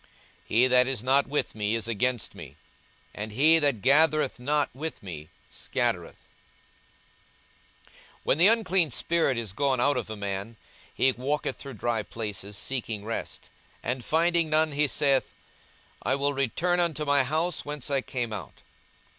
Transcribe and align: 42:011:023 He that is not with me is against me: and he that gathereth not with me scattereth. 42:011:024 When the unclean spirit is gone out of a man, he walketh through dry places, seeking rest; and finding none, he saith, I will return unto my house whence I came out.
42:011:023 0.49 0.57
He 0.57 0.67
that 0.67 0.87
is 0.87 1.03
not 1.03 1.27
with 1.27 1.53
me 1.53 1.75
is 1.75 1.87
against 1.87 2.33
me: 2.33 2.55
and 3.13 3.31
he 3.31 3.59
that 3.59 3.83
gathereth 3.83 4.39
not 4.39 4.71
with 4.73 5.03
me 5.03 5.29
scattereth. 5.47 6.15
42:011:024 6.15 6.19
When 8.23 8.37
the 8.39 8.47
unclean 8.47 8.89
spirit 8.89 9.37
is 9.37 9.53
gone 9.53 9.79
out 9.79 9.97
of 9.97 10.09
a 10.09 10.15
man, 10.15 10.55
he 10.91 11.11
walketh 11.11 11.57
through 11.57 11.75
dry 11.75 12.01
places, 12.01 12.57
seeking 12.57 13.05
rest; 13.05 13.51
and 13.83 14.03
finding 14.03 14.49
none, 14.49 14.71
he 14.71 14.87
saith, 14.87 15.35
I 16.01 16.15
will 16.15 16.33
return 16.33 16.79
unto 16.79 17.05
my 17.05 17.21
house 17.23 17.63
whence 17.63 17.91
I 17.91 18.01
came 18.01 18.33
out. 18.33 18.63